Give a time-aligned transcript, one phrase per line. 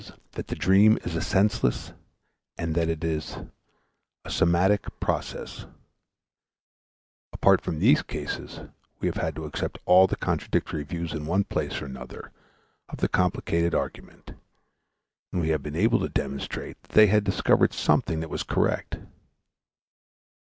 [0.31, 1.93] that the dream is a senseless
[2.57, 3.37] and that it is
[4.25, 5.67] a somatic process;
[7.31, 8.61] apart from these cases
[8.99, 12.31] we have had to accept all the contradictory views in one place or another
[12.89, 14.33] of the complicated argument,
[15.31, 18.97] and we have been able to demonstrate that they had discovered something that was correct.